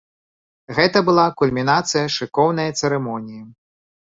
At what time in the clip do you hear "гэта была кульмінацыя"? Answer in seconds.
0.77-2.05